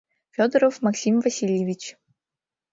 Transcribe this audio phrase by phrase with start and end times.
[0.35, 1.81] Фёдоров Максим Васильевич.